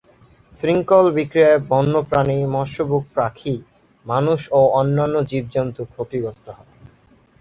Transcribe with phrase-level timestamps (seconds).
[0.59, 3.55] শৃঙ্খলবিক্রিয়ায় বন্যপ্রাণী, মৎস্যভুক পাখি,
[4.05, 6.69] মানুষ ও অন্যান্য জীবজন্তু ক্ষতিগ্রস্ত হয়।